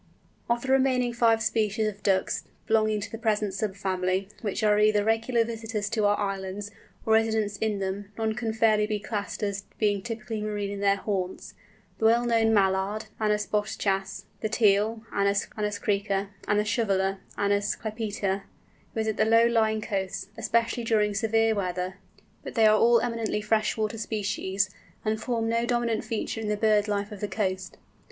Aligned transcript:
Of 0.49 0.63
the 0.63 0.71
remaining 0.71 1.13
five 1.13 1.43
species 1.43 1.87
of 1.87 2.01
Ducks 2.01 2.45
belonging 2.65 3.01
to 3.01 3.11
the 3.11 3.19
present 3.19 3.53
sub 3.53 3.75
family, 3.75 4.29
which 4.41 4.63
are 4.63 4.79
either 4.79 5.03
regular 5.03 5.43
visitors 5.43 5.91
to 5.91 6.05
our 6.07 6.17
islands, 6.17 6.71
or 7.05 7.13
residents 7.13 7.55
in 7.57 7.77
them, 7.77 8.11
none 8.17 8.33
can 8.33 8.51
fairly 8.51 8.87
be 8.87 8.97
classed 8.99 9.43
as 9.43 9.65
being 9.77 10.01
typically 10.01 10.41
marine 10.41 10.71
in 10.71 10.79
their 10.79 10.95
haunts. 10.95 11.53
The 11.99 12.05
well 12.05 12.25
known 12.25 12.51
Mallard 12.51 13.09
Anas 13.19 13.45
boschas, 13.45 14.23
the 14.39 14.49
Teal 14.49 15.03
Anas 15.13 15.45
crecca, 15.45 16.29
and 16.47 16.59
the 16.59 16.65
Shoveller 16.65 17.19
Anas 17.37 17.75
clypeata, 17.79 18.41
visit 18.95 19.17
the 19.17 19.25
low 19.25 19.45
lying 19.45 19.81
coasts, 19.81 20.29
especially 20.35 20.83
during 20.83 21.13
severe 21.13 21.53
weather, 21.53 21.97
but 22.43 22.55
they 22.55 22.65
are 22.65 22.75
all 22.75 23.01
eminently 23.01 23.39
fresh 23.39 23.77
water 23.77 23.99
species, 23.99 24.71
and 25.05 25.21
form 25.21 25.47
no 25.47 25.67
dominant 25.67 26.03
feature 26.03 26.41
in 26.41 26.47
the 26.47 26.57
bird 26.57 26.87
life 26.87 27.11
of 27.11 27.19
the 27.21 27.27
coast. 27.27 27.77